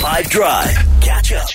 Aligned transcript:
5 0.00 0.30
Drive. 0.30 0.70
Catch 1.02 1.30
up. 1.34 1.46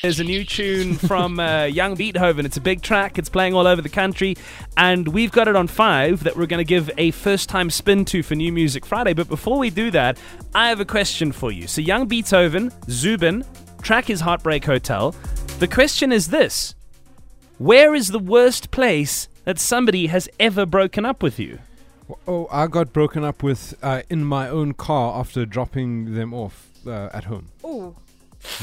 There's 0.00 0.18
a 0.20 0.24
new 0.24 0.42
tune 0.42 0.94
from 0.94 1.38
uh, 1.38 1.64
Young 1.64 1.96
Beethoven. 1.96 2.46
It's 2.46 2.56
a 2.56 2.62
big 2.62 2.80
track. 2.80 3.18
It's 3.18 3.28
playing 3.28 3.52
all 3.52 3.66
over 3.66 3.82
the 3.82 3.90
country, 3.90 4.36
and 4.78 5.06
we've 5.06 5.30
got 5.30 5.48
it 5.48 5.54
on 5.54 5.66
five 5.66 6.24
that 6.24 6.34
we're 6.34 6.46
going 6.46 6.64
to 6.64 6.68
give 6.68 6.90
a 6.96 7.10
first-time 7.10 7.68
spin 7.68 8.06
to 8.06 8.22
for 8.22 8.36
New 8.36 8.54
Music 8.54 8.86
Friday. 8.86 9.12
But 9.12 9.28
before 9.28 9.58
we 9.58 9.68
do 9.68 9.90
that, 9.90 10.18
I 10.54 10.70
have 10.70 10.80
a 10.80 10.86
question 10.86 11.30
for 11.30 11.52
you. 11.52 11.66
So, 11.66 11.82
Young 11.82 12.06
Beethoven, 12.06 12.72
Zubin, 12.88 13.44
track 13.82 14.08
is 14.08 14.22
Heartbreak 14.22 14.64
Hotel. 14.64 15.14
The 15.58 15.68
question 15.68 16.10
is 16.10 16.28
this: 16.28 16.74
Where 17.58 17.94
is 17.94 18.08
the 18.08 18.18
worst 18.18 18.70
place 18.70 19.28
that 19.44 19.58
somebody 19.58 20.06
has 20.06 20.26
ever 20.40 20.64
broken 20.64 21.04
up 21.04 21.22
with 21.22 21.38
you? 21.38 21.58
Oh, 22.26 22.48
I 22.50 22.66
got 22.66 22.94
broken 22.94 23.24
up 23.24 23.42
with 23.42 23.76
uh, 23.82 24.00
in 24.08 24.24
my 24.24 24.48
own 24.48 24.72
car 24.72 25.20
after 25.20 25.44
dropping 25.44 26.14
them 26.14 26.32
off 26.32 26.68
uh, 26.88 27.10
at 27.12 27.24
home. 27.24 27.46
Ooh. 27.64 27.94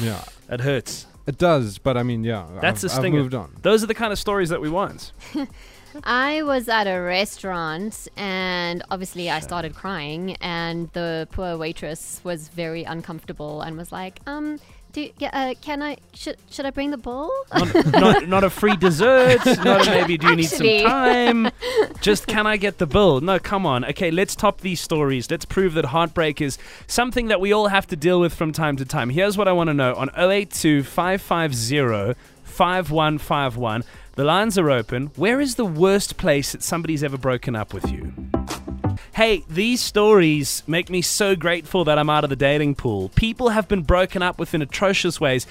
Yeah, 0.02 0.24
It 0.50 0.62
hurts. 0.62 1.06
it 1.28 1.38
does, 1.38 1.78
but 1.80 1.98
I 1.98 2.04
mean, 2.04 2.24
yeah, 2.24 2.48
That's 2.62 2.84
I've, 2.84 2.92
a 2.92 2.94
I've 2.94 3.00
stinger. 3.02 3.20
moved 3.20 3.34
on. 3.34 3.56
Those 3.62 3.84
are 3.84 3.88
the 3.88 3.94
kind 3.94 4.12
of 4.14 4.20
stories 4.20 4.50
that 4.50 4.62
we 4.62 4.70
want. 4.70 5.12
I 6.04 6.44
was 6.44 6.68
at 6.68 6.86
a 6.88 7.00
restaurant 7.00 8.08
and 8.18 8.84
obviously 8.92 9.30
I 9.30 9.40
started 9.40 9.76
crying 9.76 10.36
and 10.42 10.90
the 10.94 11.28
poor 11.32 11.58
waitress 11.58 12.22
was 12.24 12.48
very 12.50 12.84
uncomfortable 12.84 13.62
and 13.62 13.78
was 13.78 13.92
like, 13.92 14.20
um, 14.28 14.60
do 14.96 15.10
uh, 15.34 15.54
can 15.62 15.84
I 15.84 15.98
should 16.14 16.38
should 16.50 16.66
I 16.66 16.70
bring 16.70 16.92
the 16.92 16.98
bowl? 16.98 17.30
Not, 17.54 17.86
not, 17.86 18.28
not 18.30 18.44
a 18.46 18.50
free 18.50 18.78
dessert. 18.78 19.46
Not 19.66 19.88
a 19.88 19.92
maybe 19.92 20.18
do 20.18 20.28
you 20.28 20.36
need 20.38 20.44
some 20.44 20.66
time. 20.66 21.50
Just 22.02 22.28
can 22.28 22.48
I 22.48 22.56
get 22.56 22.78
the 22.78 22.86
bill? 22.86 23.20
No, 23.20 23.38
come 23.38 23.66
on. 23.66 23.84
Okay, 23.84 24.10
let's 24.10 24.36
top 24.36 24.62
these 24.62 24.80
stories. 24.80 25.30
Let's 25.30 25.44
prove 25.44 25.74
that 25.74 25.86
heartbreak 25.86 26.40
is 26.40 26.58
something 26.88 27.28
that 27.28 27.42
we 27.42 27.52
all 27.52 27.68
have 27.68 27.88
to 27.88 27.98
deal 27.98 28.22
with 28.22 28.34
from 28.34 28.54
time 28.54 28.78
to 28.78 28.86
time. 28.86 29.10
Here's 29.10 29.38
what 29.38 29.50
I 29.50 29.52
want 29.52 29.68
to 29.68 29.74
know 29.74 29.94
on 29.96 30.10
082 30.16 30.84
550 30.84 32.16
5151. 32.46 33.84
The 34.14 34.24
lines 34.24 34.58
are 34.58 34.72
open. 34.72 35.08
Where 35.18 35.42
is 35.42 35.56
the 35.56 35.66
worst 35.66 36.16
place 36.18 36.54
that 36.54 36.64
somebody's 36.64 37.04
ever 37.04 37.18
broken 37.18 37.56
up 37.56 37.74
with 37.74 37.92
you? 37.92 38.14
Hey, 39.14 39.44
these 39.50 39.82
stories 39.82 40.64
make 40.68 40.90
me 40.90 41.02
so 41.02 41.36
grateful 41.36 41.84
that 41.86 42.00
I'm 42.00 42.10
out 42.10 42.24
of 42.24 42.30
the 42.30 42.36
dating 42.36 42.76
pool. 42.76 43.10
People 43.10 43.50
have 43.50 43.68
been 43.68 43.82
broken 43.82 44.22
up 44.22 44.40
with 44.40 44.54
in 44.54 44.62
atrocious 44.62 45.20
ways. 45.20 45.48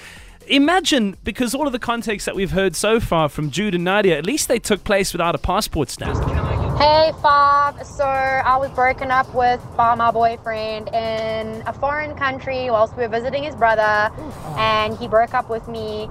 Imagine, 0.47 1.17
because 1.23 1.55
all 1.55 1.65
of 1.65 1.73
the 1.73 1.79
context 1.79 2.27
that 2.27 2.35
we've 2.35 2.51
heard 2.51 2.75
so 2.75 2.99
far 2.99 3.29
from 3.29 3.49
Jude 3.49 3.73
and 3.73 3.83
Nadia, 3.83 4.17
at 4.17 4.25
least 4.25 4.47
they 4.47 4.59
took 4.59 4.83
place 4.83 5.11
without 5.11 5.33
a 5.33 5.39
passport 5.39 5.89
stamp. 5.89 6.17
Hey, 6.77 7.11
Fob. 7.21 7.83
So 7.83 8.03
I 8.03 8.57
was 8.57 8.69
broken 8.71 9.09
up 9.09 9.33
with 9.33 9.59
by 9.75 9.95
my 9.95 10.11
boyfriend 10.11 10.89
in 10.89 11.63
a 11.65 11.73
foreign 11.73 12.15
country 12.15 12.69
whilst 12.69 12.95
we 12.95 13.03
were 13.03 13.09
visiting 13.09 13.43
his 13.43 13.55
brother, 13.55 14.13
and 14.57 14.95
he 14.97 15.07
broke 15.07 15.33
up 15.33 15.49
with 15.49 15.67
me 15.67 16.09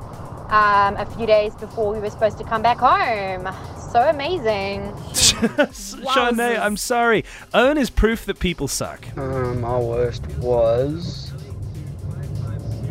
um, 0.49 0.97
a 0.97 1.07
few 1.17 1.27
days 1.27 1.55
before 1.55 1.93
we 1.93 2.01
were 2.01 2.11
supposed 2.11 2.39
to 2.39 2.45
come 2.45 2.63
back 2.63 2.79
home. 2.79 3.49
So 3.91 4.01
amazing. 4.01 4.93
Shanae, 5.13 6.59
I'm 6.59 6.77
sorry. 6.77 7.25
Owen 7.53 7.79
is 7.79 7.91
proof 7.91 8.27
that 8.27 8.39
people 8.39 8.69
suck. 8.69 9.07
Um, 9.17 9.61
my 9.61 9.79
worst 9.79 10.27
was 10.39 11.33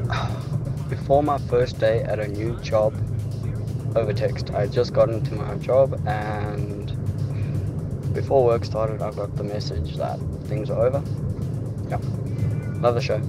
before 0.90 1.23
my 1.23 1.38
first 1.38 1.80
day 1.80 2.04
at 2.04 2.20
a 2.20 2.28
new 2.28 2.60
job 2.62 2.94
over 3.95 4.14
text. 4.14 4.52
I 4.52 4.62
had 4.62 4.72
just 4.72 4.94
got 4.94 5.10
into 5.10 5.36
my 5.36 5.56
job 5.56 6.02
and 6.08 6.84
before 8.14 8.45
work 8.45 8.64
started, 8.64 9.02
I 9.02 9.12
got 9.12 9.36
the 9.36 9.44
message 9.44 9.98
that 9.98 10.20
things 10.45 10.70
are 10.70 10.86
over. 10.86 11.04
Yeah, 11.90 11.98
love 12.80 12.95
the 12.95 13.02
show. 13.02 13.22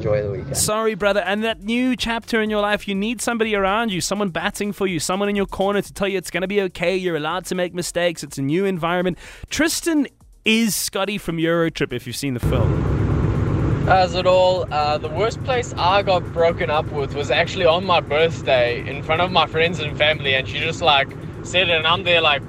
Enjoy 0.00 0.22
the 0.22 0.30
weekend. 0.30 0.56
Sorry, 0.56 0.94
brother. 0.94 1.20
And 1.20 1.44
that 1.44 1.62
new 1.62 1.94
chapter 1.94 2.40
in 2.40 2.48
your 2.48 2.62
life, 2.62 2.88
you 2.88 2.94
need 2.94 3.20
somebody 3.20 3.54
around 3.54 3.92
you, 3.92 4.00
someone 4.00 4.30
batting 4.30 4.72
for 4.72 4.86
you, 4.86 4.98
someone 4.98 5.28
in 5.28 5.36
your 5.36 5.44
corner 5.44 5.82
to 5.82 5.92
tell 5.92 6.08
you 6.08 6.16
it's 6.16 6.30
going 6.30 6.40
to 6.40 6.48
be 6.48 6.62
okay. 6.62 6.96
You're 6.96 7.16
allowed 7.16 7.44
to 7.46 7.54
make 7.54 7.74
mistakes. 7.74 8.24
It's 8.24 8.38
a 8.38 8.42
new 8.42 8.64
environment. 8.64 9.18
Tristan 9.50 10.06
is 10.46 10.74
Scotty 10.74 11.18
from 11.18 11.36
Eurotrip, 11.36 11.92
if 11.92 12.06
you've 12.06 12.16
seen 12.16 12.32
the 12.32 12.40
film. 12.40 13.88
As 13.90 14.14
it 14.14 14.26
all, 14.26 14.72
uh, 14.72 14.96
the 14.96 15.10
worst 15.10 15.44
place 15.44 15.74
I 15.76 16.00
got 16.00 16.24
broken 16.32 16.70
up 16.70 16.90
with 16.92 17.14
was 17.14 17.30
actually 17.30 17.66
on 17.66 17.84
my 17.84 18.00
birthday 18.00 18.86
in 18.88 19.02
front 19.02 19.20
of 19.20 19.30
my 19.30 19.46
friends 19.46 19.80
and 19.80 19.98
family, 19.98 20.34
and 20.34 20.48
she 20.48 20.60
just 20.60 20.80
like 20.80 21.08
said 21.42 21.68
it, 21.68 21.76
and 21.76 21.86
I'm 21.86 22.04
there 22.04 22.22
like, 22.22 22.40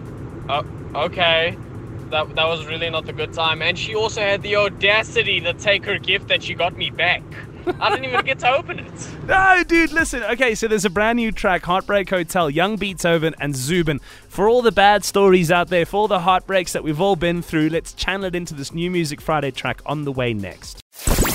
oh, 0.47 0.65
okay. 0.95 1.57
That, 2.11 2.35
that 2.35 2.45
was 2.45 2.65
really 2.65 2.89
not 2.89 3.05
the 3.05 3.13
good 3.13 3.31
time. 3.31 3.61
And 3.61 3.79
she 3.79 3.95
also 3.95 4.19
had 4.19 4.41
the 4.41 4.57
audacity 4.57 5.39
to 5.39 5.53
take 5.53 5.85
her 5.85 5.97
gift 5.97 6.27
that 6.27 6.43
she 6.43 6.53
got 6.53 6.75
me 6.75 6.89
back. 6.89 7.23
I 7.79 7.89
didn't 7.89 8.05
even 8.05 8.25
get 8.25 8.39
to 8.39 8.49
open 8.51 8.79
it. 8.79 8.91
No, 9.27 9.63
dude, 9.65 9.91
listen. 9.93 10.23
Okay, 10.23 10.55
so 10.55 10.67
there's 10.67 10.83
a 10.83 10.89
brand 10.89 11.15
new 11.17 11.31
track, 11.31 11.63
Heartbreak 11.63 12.09
Hotel, 12.09 12.49
Young 12.49 12.75
Beethoven 12.75 13.33
and 13.39 13.55
Zubin. 13.55 13.99
For 14.27 14.49
all 14.49 14.61
the 14.61 14.71
bad 14.71 15.05
stories 15.05 15.51
out 15.51 15.69
there, 15.69 15.85
for 15.85 15.97
all 15.97 16.07
the 16.09 16.19
heartbreaks 16.19 16.73
that 16.73 16.83
we've 16.83 16.99
all 16.99 17.15
been 17.15 17.41
through, 17.41 17.69
let's 17.69 17.93
channel 17.93 18.25
it 18.25 18.35
into 18.35 18.53
this 18.53 18.73
new 18.73 18.91
Music 18.91 19.21
Friday 19.21 19.51
track 19.51 19.81
on 19.85 20.03
the 20.03 20.11
way 20.11 20.33
next. 20.33 20.81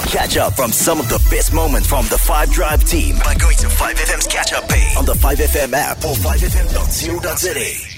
Catch 0.08 0.36
up 0.36 0.54
from 0.54 0.72
some 0.72 1.00
of 1.00 1.08
the 1.08 1.24
best 1.30 1.54
moments 1.54 1.88
from 1.88 2.04
the 2.06 2.18
5 2.18 2.50
Drive 2.50 2.84
team 2.84 3.16
by 3.24 3.34
going 3.34 3.56
to 3.58 3.66
5FM's 3.68 4.26
catch 4.26 4.52
up 4.52 4.68
page 4.68 4.96
on 4.96 5.04
the 5.06 5.14
5FM 5.14 5.72
app 5.72 5.98
or 5.98 6.14
5FM.co.za. 6.14 7.95